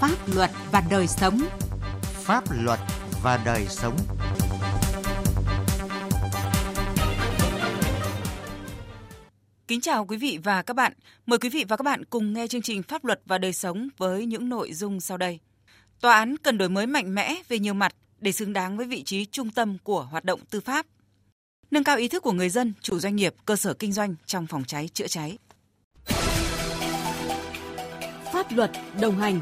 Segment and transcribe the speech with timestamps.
[0.00, 1.40] Pháp luật và đời sống.
[2.00, 2.80] Pháp luật
[3.22, 3.96] và đời sống.
[9.68, 10.92] Kính chào quý vị và các bạn.
[11.26, 13.88] Mời quý vị và các bạn cùng nghe chương trình Pháp luật và đời sống
[13.96, 15.38] với những nội dung sau đây.
[16.00, 19.02] Tòa án cần đổi mới mạnh mẽ về nhiều mặt để xứng đáng với vị
[19.02, 20.86] trí trung tâm của hoạt động tư pháp.
[21.70, 24.46] Nâng cao ý thức của người dân, chủ doanh nghiệp, cơ sở kinh doanh trong
[24.46, 25.38] phòng cháy chữa cháy.
[28.32, 29.40] Pháp luật đồng hành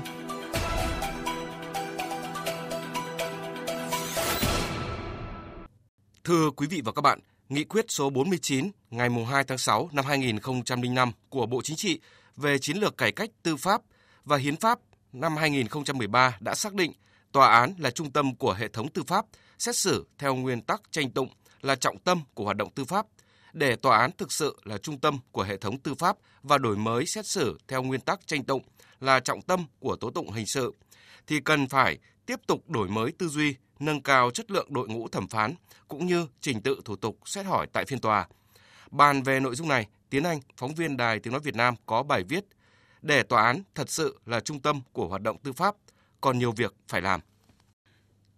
[6.24, 10.05] Thưa quý vị và các bạn, Nghị quyết số 49 ngày 2 tháng 6 năm
[10.05, 12.01] 2005 của Bộ Chính trị
[12.37, 13.82] về chiến lược cải cách tư pháp
[14.24, 14.79] và hiến pháp
[15.12, 16.92] năm 2013 đã xác định
[17.32, 19.27] tòa án là trung tâm của hệ thống tư pháp,
[19.59, 21.29] xét xử theo nguyên tắc tranh tụng
[21.60, 23.06] là trọng tâm của hoạt động tư pháp.
[23.52, 26.77] Để tòa án thực sự là trung tâm của hệ thống tư pháp và đổi
[26.77, 28.62] mới xét xử theo nguyên tắc tranh tụng
[29.01, 30.74] là trọng tâm của tố tụng hình sự,
[31.27, 35.09] thì cần phải tiếp tục đổi mới tư duy, nâng cao chất lượng đội ngũ
[35.09, 35.55] thẩm phán
[35.89, 38.29] cũng như trình tự thủ tục xét hỏi tại phiên tòa.
[38.91, 42.02] Bàn về nội dung này, Tiến Anh, phóng viên Đài Tiếng Nói Việt Nam có
[42.02, 42.45] bài viết
[43.02, 45.75] Để tòa án thật sự là trung tâm của hoạt động tư pháp,
[46.21, 47.21] còn nhiều việc phải làm.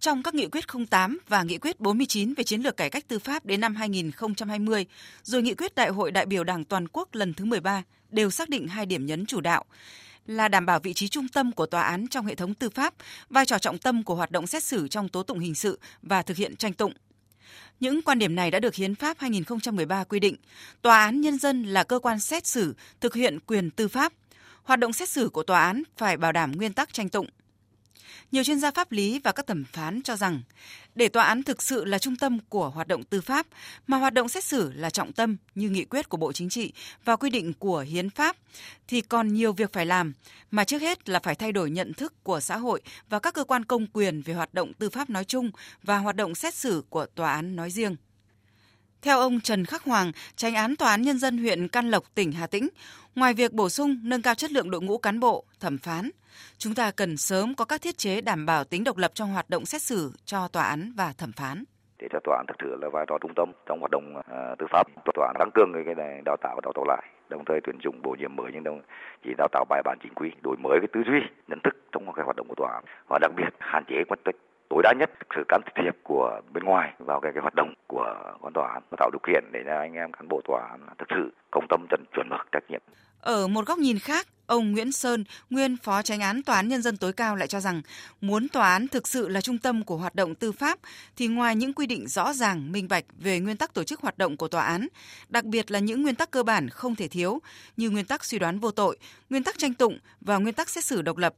[0.01, 3.19] Trong các nghị quyết 08 và nghị quyết 49 về chiến lược cải cách tư
[3.19, 4.87] pháp đến năm 2020,
[5.23, 8.49] rồi nghị quyết Đại hội đại biểu Đảng toàn quốc lần thứ 13 đều xác
[8.49, 9.65] định hai điểm nhấn chủ đạo
[10.27, 12.95] là đảm bảo vị trí trung tâm của tòa án trong hệ thống tư pháp,
[13.31, 16.23] vai trò trọng tâm của hoạt động xét xử trong tố tụng hình sự và
[16.23, 16.93] thực hiện tranh tụng.
[17.81, 20.37] Những quan điểm này đã được Hiến pháp 2013 quy định.
[20.83, 24.13] Tòa án nhân dân là cơ quan xét xử, thực hiện quyền tư pháp.
[24.63, 27.27] Hoạt động xét xử của tòa án phải bảo đảm nguyên tắc tranh tụng.
[28.33, 30.43] Nhiều chuyên gia pháp lý và các thẩm phán cho rằng,
[30.95, 33.47] để tòa án thực sự là trung tâm của hoạt động tư pháp,
[33.87, 36.73] mà hoạt động xét xử là trọng tâm như nghị quyết của Bộ Chính trị
[37.05, 38.37] và quy định của Hiến pháp,
[38.89, 40.13] thì còn nhiều việc phải làm,
[40.51, 43.45] mà trước hết là phải thay đổi nhận thức của xã hội và các cơ
[43.45, 45.51] quan công quyền về hoạt động tư pháp nói chung
[45.83, 47.97] và hoạt động xét xử của tòa án nói riêng.
[49.07, 52.33] Theo ông Trần Khắc Hoàng, tránh án Tòa án Nhân dân huyện Can Lộc, tỉnh
[52.33, 52.69] Hà Tĩnh,
[53.15, 56.11] ngoài việc bổ sung nâng cao chất lượng đội ngũ cán bộ, thẩm phán,
[56.59, 59.51] chúng ta cần sớm có các thiết chế đảm bảo tính độc lập trong hoạt
[59.51, 61.65] động xét xử cho tòa án và thẩm phán.
[61.99, 64.59] Để cho tòa án thực sự là vai trò trung tâm trong hoạt động uh,
[64.59, 64.87] tư pháp.
[65.15, 68.03] Tòa án tăng cường cái này đào tạo đào tạo lại đồng thời tuyển dụng
[68.03, 68.81] bổ nhiệm mới nhưng đồng
[69.25, 72.13] chỉ đào tạo bài bản chính quy đổi mới cái tư duy nhận thức trong
[72.13, 72.85] cái hoạt động của tòa án.
[73.09, 74.37] Và đặc biệt hạn chế quan tích
[74.71, 78.15] tối đa nhất sự can thiệp của bên ngoài vào cái, cái hoạt động của
[78.43, 80.81] con tòa án và tạo điều kiện để cho anh em cán bộ tòa án
[80.99, 82.81] thực sự công tâm chân chuẩn mực trách nhiệm
[83.27, 86.83] ở một góc nhìn khác, ông Nguyễn Sơn, nguyên phó tránh án Tòa án Nhân
[86.83, 87.83] dân tối cao lại cho rằng
[88.21, 90.79] muốn tòa án thực sự là trung tâm của hoạt động tư pháp
[91.17, 94.19] thì ngoài những quy định rõ ràng, minh bạch về nguyên tắc tổ chức hoạt
[94.19, 94.87] động của tòa án,
[95.29, 97.39] đặc biệt là những nguyên tắc cơ bản không thể thiếu
[97.77, 98.99] như nguyên tắc suy đoán vô tội,
[99.31, 101.35] nguyên tắc tranh tụng và nguyên tắc xét xử độc lập.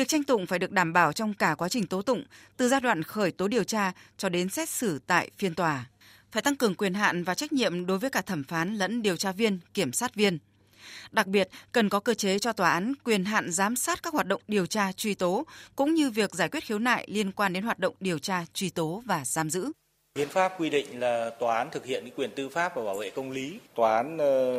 [0.00, 2.24] Việc tranh tụng phải được đảm bảo trong cả quá trình tố tụng,
[2.56, 5.84] từ giai đoạn khởi tố điều tra cho đến xét xử tại phiên tòa.
[6.32, 9.16] Phải tăng cường quyền hạn và trách nhiệm đối với cả thẩm phán lẫn điều
[9.16, 10.38] tra viên, kiểm sát viên.
[11.10, 14.26] Đặc biệt, cần có cơ chế cho tòa án quyền hạn giám sát các hoạt
[14.26, 15.46] động điều tra truy tố,
[15.76, 18.70] cũng như việc giải quyết khiếu nại liên quan đến hoạt động điều tra truy
[18.70, 19.72] tố và giam giữ.
[20.18, 22.96] Hiến pháp quy định là tòa án thực hiện cái quyền tư pháp và bảo
[22.96, 23.58] vệ công lý.
[23.74, 24.52] Tòa án ờ,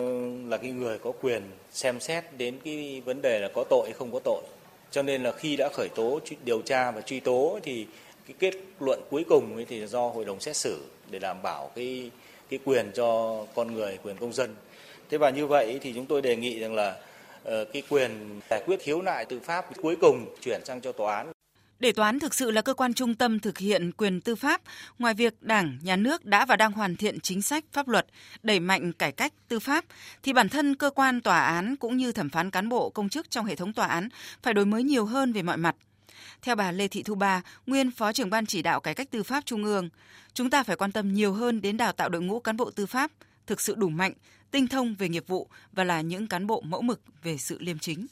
[0.48, 3.94] là cái người có quyền xem xét đến cái vấn đề là có tội hay
[3.94, 4.44] không có tội.
[4.92, 7.88] Cho nên là khi đã khởi tố điều tra và truy tố thì
[8.28, 12.12] cái kết luận cuối cùng thì do hội đồng xét xử để đảm bảo cái
[12.50, 14.56] cái quyền cho con người, quyền công dân
[15.12, 16.96] Thế và như vậy thì chúng tôi đề nghị rằng là
[17.44, 21.16] ờ, cái quyền giải quyết khiếu nại tư pháp cuối cùng chuyển sang cho tòa
[21.16, 21.32] án.
[21.82, 24.62] Để tòa án thực sự là cơ quan trung tâm thực hiện quyền tư pháp,
[25.00, 28.06] ngoài việc Đảng, Nhà nước đã và đang hoàn thiện chính sách pháp luật,
[28.44, 29.86] đẩy mạnh cải cách tư pháp,
[30.24, 33.32] thì bản thân cơ quan tòa án cũng như thẩm phán cán bộ công chức
[33.32, 34.10] trong hệ thống tòa án
[34.44, 35.76] phải đổi mới nhiều hơn về mọi mặt.
[36.42, 39.24] Theo bà Lê Thị Thu Ba, nguyên Phó trưởng ban chỉ đạo cải cách tư
[39.24, 39.90] pháp Trung ương,
[40.34, 42.86] chúng ta phải quan tâm nhiều hơn đến đào tạo đội ngũ cán bộ tư
[42.86, 43.12] pháp,
[43.48, 44.14] thực sự đủ mạnh,
[44.52, 47.80] tinh thông về nghiệp vụ và là những cán bộ mẫu mực về sự liêm
[47.80, 48.08] chính.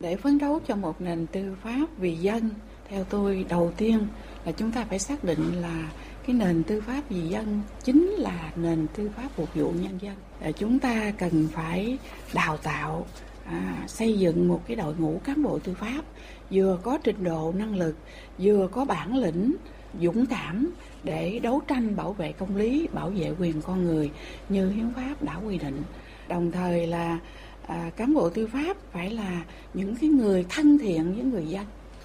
[0.00, 2.50] Để phấn đấu cho một nền tư pháp vì dân,
[2.88, 4.06] theo tôi đầu tiên
[4.44, 5.90] là chúng ta phải xác định là
[6.26, 10.14] cái nền tư pháp vì dân chính là nền tư pháp phục vụ nhân dân.
[10.56, 11.98] Chúng ta cần phải
[12.34, 13.06] đào tạo,
[13.44, 16.02] à, xây dựng một cái đội ngũ cán bộ tư pháp
[16.50, 17.96] vừa có trình độ năng lực,
[18.38, 19.54] vừa có bản lĩnh,
[20.00, 20.70] dũng cảm
[21.04, 24.10] để đấu tranh bảo vệ công lý, bảo vệ quyền con người
[24.48, 25.82] như hiến pháp đã quy định.
[26.28, 27.18] Đồng thời là
[27.66, 29.44] à, cán bộ tư pháp phải là
[29.74, 31.64] những cái người thân thiện với người dân,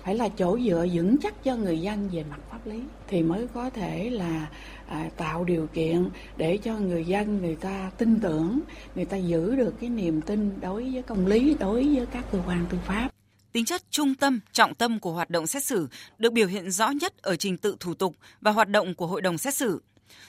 [0.10, 3.48] phải là chỗ dựa vững chắc cho người dân về mặt pháp lý thì mới
[3.54, 4.50] có thể là
[4.88, 8.60] à, tạo điều kiện để cho người dân người ta tin tưởng,
[8.96, 12.40] người ta giữ được cái niềm tin đối với công lý, đối với các cơ
[12.48, 13.10] quan tư pháp.
[13.52, 16.90] Tính chất trung tâm, trọng tâm của hoạt động xét xử được biểu hiện rõ
[16.90, 19.82] nhất ở trình tự thủ tục và hoạt động của hội đồng xét xử.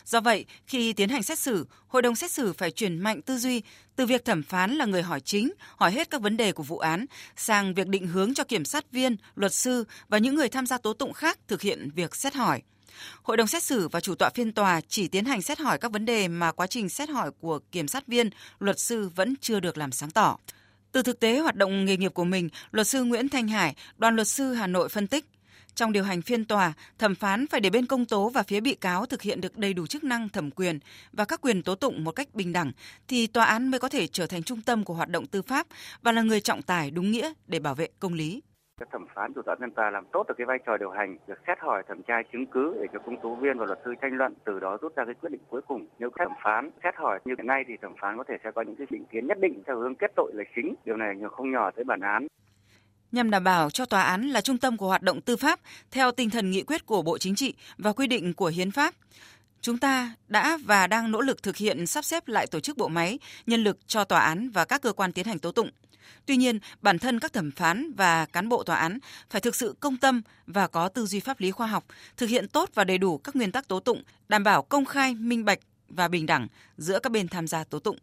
[0.05, 3.38] Do vậy, khi tiến hành xét xử, hội đồng xét xử phải chuyển mạnh tư
[3.38, 3.62] duy
[3.97, 6.79] từ việc thẩm phán là người hỏi chính, hỏi hết các vấn đề của vụ
[6.79, 7.06] án,
[7.37, 10.79] sang việc định hướng cho kiểm sát viên, luật sư và những người tham gia
[10.79, 12.62] tố tụng khác thực hiện việc xét hỏi.
[13.23, 15.93] Hội đồng xét xử và chủ tọa phiên tòa chỉ tiến hành xét hỏi các
[15.93, 19.61] vấn đề mà quá trình xét hỏi của kiểm sát viên, luật sư vẫn chưa
[19.61, 20.38] được làm sáng tỏ.
[20.93, 24.17] Từ thực tế hoạt động nghề nghiệp của mình, luật sư Nguyễn Thanh Hải, đoàn
[24.17, 25.27] luật sư Hà Nội phân tích,
[25.75, 28.75] trong điều hành phiên tòa, thẩm phán phải để bên công tố và phía bị
[28.75, 30.78] cáo thực hiện được đầy đủ chức năng thẩm quyền
[31.12, 32.72] và các quyền tố tụng một cách bình đẳng
[33.08, 35.67] thì tòa án mới có thể trở thành trung tâm của hoạt động tư pháp
[36.02, 38.43] và là người trọng tài đúng nghĩa để bảo vệ công lý.
[38.81, 41.17] Các thẩm phán chủ tọa phiên tòa làm tốt được cái vai trò điều hành
[41.26, 43.94] việc xét hỏi thẩm tra chứng cứ để cho công tố viên và luật sư
[44.02, 45.87] tranh luận từ đó rút ra cái quyết định cuối cùng.
[45.99, 48.62] Nếu thẩm phán xét hỏi như hiện nay thì thẩm phán có thể sẽ có
[48.62, 50.75] những cái định kiến nhất định theo hướng kết tội là chính.
[50.84, 52.26] Điều này không nhỏ tới bản án
[53.12, 55.61] nhằm đảm bảo cho tòa án là trung tâm của hoạt động tư pháp
[55.91, 58.95] theo tinh thần nghị quyết của Bộ Chính trị và quy định của Hiến pháp.
[59.61, 62.89] Chúng ta đã và đang nỗ lực thực hiện sắp xếp lại tổ chức bộ
[62.89, 65.71] máy, nhân lực cho tòa án và các cơ quan tiến hành tố tụng.
[66.27, 68.99] Tuy nhiên, bản thân các thẩm phán và cán bộ tòa án
[69.31, 71.85] phải thực sự công tâm và có tư duy pháp lý khoa học,
[72.17, 75.15] thực hiện tốt và đầy đủ các nguyên tắc tố tụng, đảm bảo công khai,
[75.15, 75.59] minh bạch
[75.89, 76.47] và bình đẳng
[76.79, 77.99] giữa các bên tham gia tố tụng.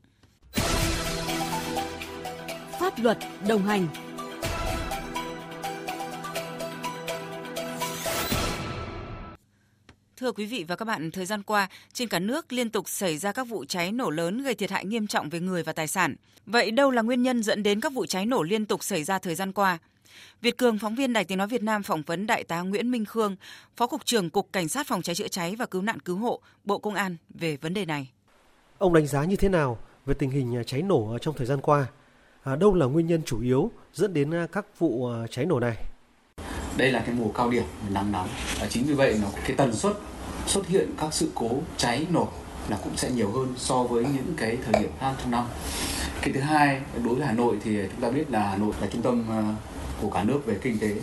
[2.80, 3.18] Pháp luật
[3.48, 3.88] đồng hành
[10.20, 13.18] Thưa quý vị và các bạn, thời gian qua, trên cả nước liên tục xảy
[13.18, 15.88] ra các vụ cháy nổ lớn gây thiệt hại nghiêm trọng về người và tài
[15.88, 16.16] sản.
[16.46, 19.20] Vậy đâu là nguyên nhân dẫn đến các vụ cháy nổ liên tục xảy ra
[19.20, 19.78] thời gian qua?
[20.42, 23.06] Việt Cường, phóng viên Đài Tiếng Nói Việt Nam phỏng vấn Đại tá Nguyễn Minh
[23.06, 23.36] Khương,
[23.76, 26.42] Phó Cục trưởng Cục Cảnh sát Phòng cháy chữa cháy và Cứu nạn Cứu hộ,
[26.64, 28.12] Bộ Công an về vấn đề này.
[28.78, 31.48] Ông đánh giá như thế nào về tình hình à, cháy nổ à, trong thời
[31.48, 31.86] gian qua?
[32.44, 35.78] À, đâu là nguyên nhân chủ yếu dẫn đến các vụ cháy nổ này?
[36.78, 38.30] Đây là cái mùa cao điểm nắng nóng.
[38.60, 39.94] Và chính vì vậy nó cái tần suất
[40.48, 42.28] xuất hiện các sự cố cháy nổ
[42.70, 45.46] là cũng sẽ nhiều hơn so với những cái thời điểm khác trong năm.
[46.22, 48.88] Cái thứ hai đối với hà nội thì chúng ta biết là hà nội là
[48.88, 49.44] trung tâm ờ,
[50.02, 50.94] của cả nước về kinh tế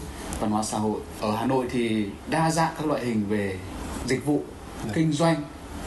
[0.40, 1.00] văn hóa xã hội.
[1.20, 3.58] Ở hà nội thì đa dạng các loại hình về
[4.06, 4.42] dịch vụ
[4.94, 5.36] kinh doanh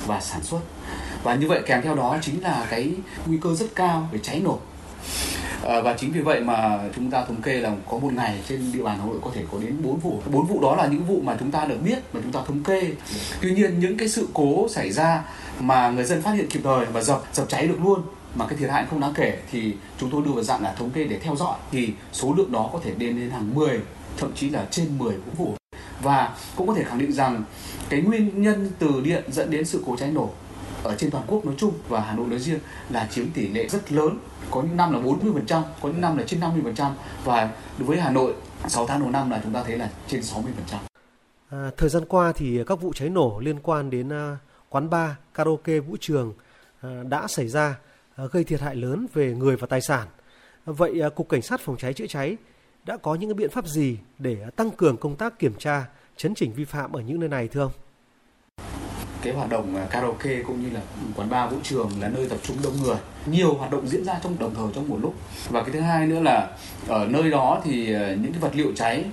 [0.06, 0.60] và sản xuất.
[1.24, 2.94] Và như vậy kèm theo đó chính là cái
[3.26, 4.60] nguy cơ rất cao về cháy nổ
[5.68, 8.72] À, và chính vì vậy mà chúng ta thống kê là có một ngày trên
[8.74, 10.22] địa bàn Hà Nội có thể có đến 4 vụ.
[10.32, 12.64] Bốn vụ đó là những vụ mà chúng ta được biết mà chúng ta thống
[12.64, 12.92] kê.
[13.42, 15.24] Tuy nhiên những cái sự cố xảy ra
[15.60, 18.02] mà người dân phát hiện kịp thời và dập dập cháy được luôn
[18.36, 20.90] mà cái thiệt hại không đáng kể thì chúng tôi đưa vào dạng là thống
[20.90, 23.80] kê để theo dõi thì số lượng đó có thể lên đến hàng 10
[24.18, 25.54] thậm chí là trên 10 vụ
[26.02, 27.44] và cũng có thể khẳng định rằng
[27.90, 30.30] cái nguyên nhân từ điện dẫn đến sự cố cháy nổ
[30.84, 32.60] ở trên toàn quốc nói chung và Hà Nội nói riêng
[32.90, 34.18] là chiếm tỷ lệ rất lớn
[34.52, 36.92] có những năm là 40%, có những năm là trên 50%
[37.24, 38.34] và đối với Hà Nội
[38.68, 40.44] 6 tháng đầu năm là chúng ta thấy là trên 60%.
[41.50, 44.38] À, thời gian qua thì các vụ cháy nổ liên quan đến à,
[44.70, 46.34] quán bar, karaoke, vũ trường
[46.82, 47.76] à, đã xảy ra
[48.16, 50.08] à, gây thiệt hại lớn về người và tài sản.
[50.66, 52.38] Vậy Cục Cảnh sát Phòng cháy chữa cháy
[52.86, 55.86] đã có những biện pháp gì để tăng cường công tác kiểm tra,
[56.18, 57.72] chấn chỉnh vi phạm ở những nơi này thưa ông?
[59.28, 60.80] Cái hoạt động à, karaoke cũng như là
[61.16, 62.96] quán bar vũ trường là nơi tập trung đông người.
[63.26, 65.14] Nhiều hoạt động diễn ra trong, đồng thời trong một lúc.
[65.50, 66.50] Và cái thứ hai nữa là
[66.88, 69.04] ở nơi đó thì à, những cái vật liệu cháy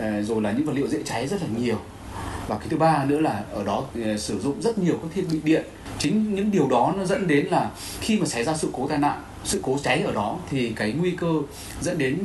[0.00, 1.76] à, rồi là những vật liệu dễ cháy rất là nhiều.
[2.48, 3.84] Và cái thứ ba nữa là ở đó
[4.18, 5.64] sử dụng rất nhiều các thiết bị điện.
[5.98, 8.98] Chính những điều đó nó dẫn đến là khi mà xảy ra sự cố tai
[8.98, 11.32] nạn sự cố cháy ở đó thì cái nguy cơ
[11.80, 12.18] dẫn đến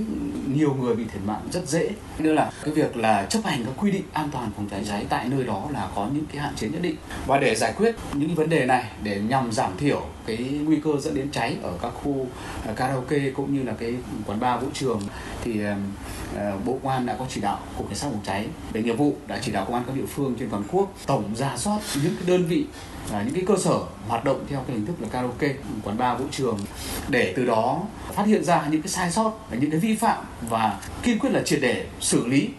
[0.53, 1.89] nhiều người bị thiệt mạng rất dễ.
[2.19, 5.05] Nữa là cái việc là chấp hành các quy định an toàn phòng cháy cháy
[5.09, 6.95] tại nơi đó là có những cái hạn chế nhất định.
[7.25, 10.91] Và để giải quyết những vấn đề này, để nhằm giảm thiểu cái nguy cơ
[11.00, 12.27] dẫn đến cháy ở các khu
[12.65, 13.95] à, karaoke cũng như là cái
[14.25, 15.01] quán bar, vũ trường
[15.43, 15.62] thì
[16.38, 18.93] à, bộ công an đã có chỉ đạo cục cảnh sát phòng cháy, về nghiệp
[18.93, 21.79] vụ đã chỉ đạo công an các địa phương trên toàn quốc tổng ra soát
[22.03, 22.65] những cái đơn vị
[23.12, 26.20] à, những cái cơ sở hoạt động theo cái hình thức là karaoke quán bar
[26.20, 26.60] vũ trường
[27.08, 27.82] để từ đó
[28.14, 31.42] phát hiện ra những cái sai sót những cái vi phạm và kiên quyết là
[31.42, 32.50] triệt để xử lý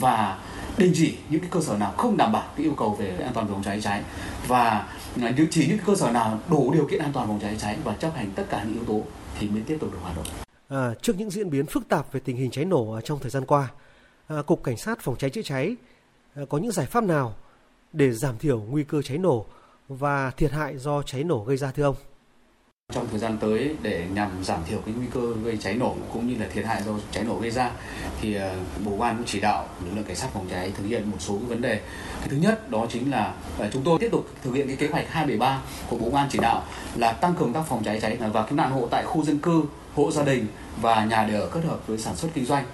[0.00, 0.38] và
[0.78, 3.32] đình chỉ những cái cơ sở nào không đảm bảo cái yêu cầu về an
[3.34, 4.02] toàn phòng cháy cháy
[4.46, 4.86] và
[5.50, 8.14] chỉ những cơ sở nào đủ điều kiện an toàn phòng cháy cháy và chấp
[8.14, 9.02] hành tất cả những yếu tố
[9.38, 10.26] thì mới tiếp tục được hoạt động.
[10.68, 13.46] À, trước những diễn biến phức tạp về tình hình cháy nổ trong thời gian
[13.46, 13.68] qua,
[14.26, 15.76] à, cục cảnh sát phòng cháy chữa cháy
[16.34, 17.34] à, có những giải pháp nào
[17.92, 19.46] để giảm thiểu nguy cơ cháy nổ
[19.88, 21.96] và thiệt hại do cháy nổ gây ra thưa ông?
[22.94, 26.28] Trong thời gian tới để nhằm giảm thiểu cái nguy cơ gây cháy nổ cũng
[26.28, 27.70] như là thiệt hại do cháy nổ gây ra
[28.20, 28.54] thì ờ,
[28.84, 31.16] Bộ Công an cũng chỉ đạo lực lượng cảnh sát phòng cháy thực hiện một
[31.18, 31.80] số cái vấn đề.
[32.20, 34.88] Cái thứ nhất đó chính là ờ, chúng tôi tiếp tục thực hiện cái kế
[34.88, 36.64] hoạch 273 của Bộ Công an chỉ đạo
[36.96, 39.62] là tăng cường tác phòng cháy cháy và cứu nạn hộ tại khu dân cư,
[39.94, 40.46] hộ gia đình
[40.80, 42.64] và nhà để ở kết hợp với sản xuất kinh doanh.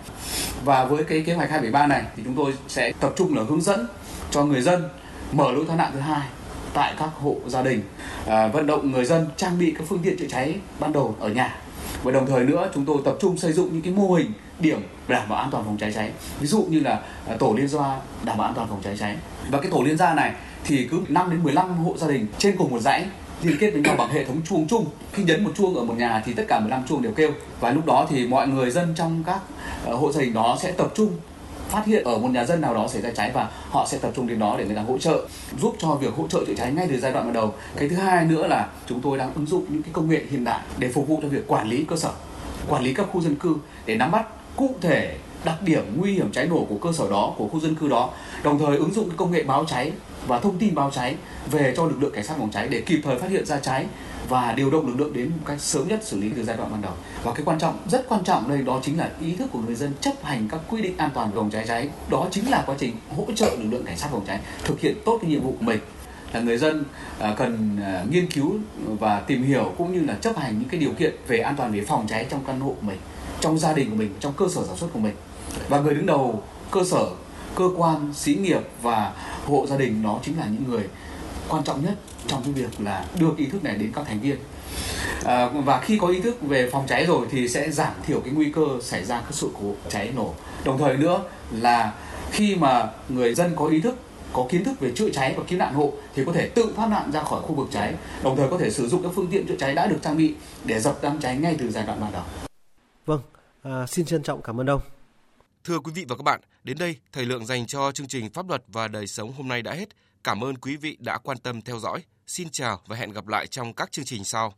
[0.65, 3.61] Và với cái kế hoạch 273 này thì chúng tôi sẽ tập trung là hướng
[3.61, 3.87] dẫn
[4.31, 4.89] cho người dân
[5.33, 6.29] mở lối thoát nạn thứ hai
[6.75, 7.83] tại các hộ gia đình,
[8.27, 11.29] à, vận động người dân trang bị các phương tiện chữa cháy ban đầu ở
[11.29, 11.57] nhà.
[12.03, 14.83] Và đồng thời nữa chúng tôi tập trung xây dựng những cái mô hình điểm
[15.09, 16.11] đảm bảo an toàn phòng cháy cháy.
[16.41, 19.17] Ví dụ như là à, tổ liên gia đảm bảo an toàn phòng cháy cháy.
[19.51, 20.33] Và cái tổ liên gia này
[20.65, 23.07] thì cứ 5 đến 15 hộ gia đình trên cùng một dãy
[23.43, 24.87] liên kết với nhau bằng hệ thống chuông chung.
[25.13, 27.31] Khi nhấn một chuông ở một nhà thì tất cả 15 chuông đều kêu.
[27.61, 29.41] Và lúc đó thì mọi người dân trong các
[29.87, 31.11] à, hộ gia đình đó sẽ tập trung
[31.69, 34.13] phát hiện ở một nhà dân nào đó xảy ra cháy và họ sẽ tập
[34.17, 35.27] trung đến đó để người ta hỗ trợ,
[35.61, 37.55] giúp cho việc hỗ trợ chữa cháy ngay từ giai đoạn ban đầu.
[37.77, 40.45] Cái thứ hai nữa là chúng tôi đang ứng dụng những cái công nghệ hiện
[40.45, 42.11] đại để phục vụ cho việc quản lý cơ sở,
[42.69, 43.57] quản lý các khu dân cư
[43.87, 47.35] để nắm bắt cụ thể đặc điểm nguy hiểm cháy nổ của cơ sở đó,
[47.37, 48.11] của khu dân cư đó,
[48.43, 49.93] đồng thời ứng dụng công nghệ báo cháy
[50.27, 51.17] và thông tin báo cháy
[51.51, 53.87] về cho lực lượng cảnh sát phòng cháy để kịp thời phát hiện ra cháy
[54.29, 56.71] và điều động lực lượng đến một cách sớm nhất xử lý từ giai đoạn
[56.73, 56.93] ban đầu.
[57.23, 59.75] Và cái quan trọng, rất quan trọng đây, đó chính là ý thức của người
[59.75, 61.89] dân chấp hành các quy định an toàn phòng cháy cháy.
[62.11, 64.97] Đó chính là quá trình hỗ trợ lực lượng cảnh sát phòng cháy thực hiện
[65.05, 65.79] tốt cái nhiệm vụ của mình.
[66.33, 66.85] Là người dân
[67.19, 68.55] à, cần à, nghiên cứu
[68.99, 71.73] và tìm hiểu cũng như là chấp hành những cái điều kiện về an toàn
[71.73, 72.99] về phòng cháy trong căn hộ của mình,
[73.41, 75.15] trong gia đình của mình, trong cơ sở sản xuất của mình.
[75.69, 77.07] Và người đứng đầu cơ sở,
[77.55, 79.13] cơ quan, xí nghiệp và
[79.47, 80.83] hộ gia đình, đó chính là những người
[81.49, 81.95] quan trọng nhất
[82.27, 84.37] trong cái việc là đưa ý thức này đến các thành viên
[85.25, 88.33] à, và khi có ý thức về phòng cháy rồi thì sẽ giảm thiểu cái
[88.33, 90.35] nguy cơ xảy ra các sự cố cháy nổ
[90.65, 91.23] đồng thời nữa
[91.53, 91.93] là
[92.31, 93.97] khi mà người dân có ý thức
[94.33, 96.87] có kiến thức về chữa cháy và cứu nạn hộ thì có thể tự thoát
[96.87, 99.47] nạn ra khỏi khu vực cháy đồng thời có thể sử dụng các phương tiện
[99.47, 100.35] chữa cháy đã được trang bị
[100.65, 102.23] để dập đám cháy ngay từ giai đoạn ban đầu.
[103.07, 103.21] Vâng,
[103.63, 104.81] à, xin trân trọng cảm ơn ông.
[105.65, 108.49] Thưa quý vị và các bạn, đến đây thời lượng dành cho chương trình Pháp
[108.49, 109.89] luật và đời sống hôm nay đã hết.
[110.25, 112.03] Cảm ơn quý vị đã quan tâm theo dõi.
[112.27, 114.53] Xin chào và hẹn gặp lại trong các chương trình sau.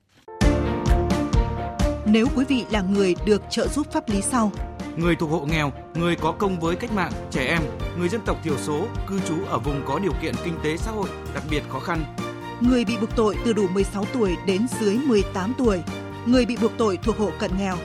[2.06, 4.52] Nếu quý vị là người được trợ giúp pháp lý sau,
[4.96, 7.62] người thuộc hộ nghèo, người có công với cách mạng, trẻ em,
[7.98, 10.90] người dân tộc thiểu số, cư trú ở vùng có điều kiện kinh tế xã
[10.90, 12.16] hội đặc biệt khó khăn,
[12.60, 15.82] người bị buộc tội từ đủ 16 tuổi đến dưới 18 tuổi,
[16.26, 17.76] người bị buộc tội thuộc hộ cận nghèo,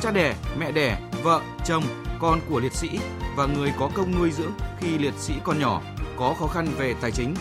[0.00, 1.84] cha đẻ, mẹ đẻ, vợ, chồng,
[2.20, 2.88] con của liệt sĩ
[3.36, 5.82] và người có công nuôi dưỡng khi liệt sĩ còn nhỏ
[6.16, 7.34] có khó khăn về tài chính.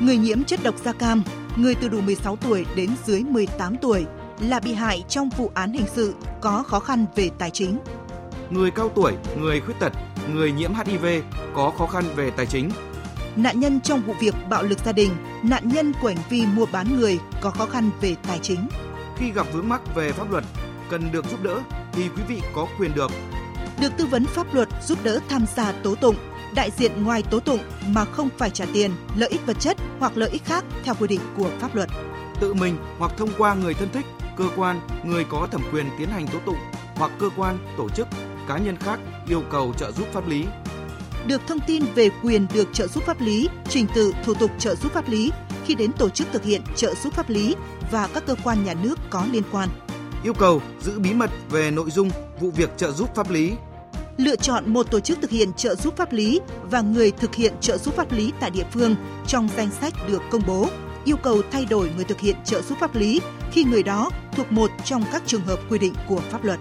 [0.00, 1.22] Người nhiễm chất độc da cam,
[1.56, 4.06] người từ đủ 16 tuổi đến dưới 18 tuổi
[4.40, 7.78] là bị hại trong vụ án hình sự có khó khăn về tài chính.
[8.50, 9.92] Người cao tuổi, người khuyết tật,
[10.32, 11.06] người nhiễm HIV
[11.54, 12.70] có khó khăn về tài chính.
[13.36, 15.10] Nạn nhân trong vụ việc bạo lực gia đình,
[15.42, 18.68] nạn nhân của hành vi mua bán người có khó khăn về tài chính.
[19.16, 20.44] Khi gặp vướng mắc về pháp luật,
[20.90, 21.60] cần được giúp đỡ
[21.92, 23.10] thì quý vị có quyền được
[23.80, 26.16] được tư vấn pháp luật giúp đỡ tham gia tố tụng,
[26.54, 30.16] đại diện ngoài tố tụng mà không phải trả tiền, lợi ích vật chất hoặc
[30.16, 31.88] lợi ích khác theo quy định của pháp luật.
[32.40, 36.08] Tự mình hoặc thông qua người thân thích, cơ quan, người có thẩm quyền tiến
[36.08, 36.58] hành tố tụng
[36.94, 38.08] hoặc cơ quan, tổ chức,
[38.48, 40.44] cá nhân khác yêu cầu trợ giúp pháp lý.
[41.26, 44.74] Được thông tin về quyền được trợ giúp pháp lý, trình tự thủ tục trợ
[44.74, 45.32] giúp pháp lý
[45.64, 47.54] khi đến tổ chức thực hiện trợ giúp pháp lý
[47.90, 49.68] và các cơ quan nhà nước có liên quan.
[50.24, 53.52] Yêu cầu giữ bí mật về nội dung vụ việc trợ giúp pháp lý
[54.18, 57.52] lựa chọn một tổ chức thực hiện trợ giúp pháp lý và người thực hiện
[57.60, 58.96] trợ giúp pháp lý tại địa phương
[59.26, 60.68] trong danh sách được công bố,
[61.04, 63.20] yêu cầu thay đổi người thực hiện trợ giúp pháp lý
[63.52, 66.58] khi người đó thuộc một trong các trường hợp quy định của pháp luật.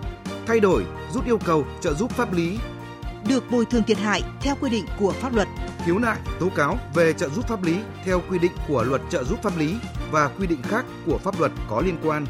[0.48, 0.84] Thay đổi,
[1.14, 2.58] rút yêu cầu trợ giúp pháp lý
[3.28, 5.48] được bồi thường thiệt hại theo quy định của pháp luật.
[5.86, 9.24] Khiếu nại, tố cáo về trợ giúp pháp lý theo quy định của luật trợ
[9.24, 9.76] giúp pháp lý
[10.12, 12.26] và quy định khác của pháp luật có liên quan.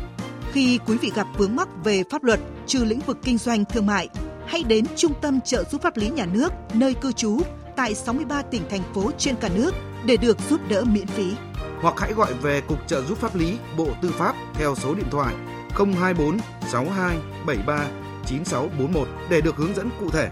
[0.52, 3.86] Khi quý vị gặp vướng mắc về pháp luật trừ lĩnh vực kinh doanh thương
[3.86, 4.10] mại,
[4.48, 7.40] hãy đến Trung tâm trợ giúp pháp lý nhà nước, nơi cư trú,
[7.76, 9.72] tại 63 tỉnh thành phố trên cả nước
[10.06, 11.32] để được giúp đỡ miễn phí.
[11.82, 15.08] Hoặc hãy gọi về Cục trợ giúp pháp lý Bộ Tư pháp theo số điện
[15.12, 15.36] thoại
[15.76, 16.38] 024
[16.72, 17.88] 62 73
[18.26, 20.30] 9641 để được hướng dẫn cụ thể.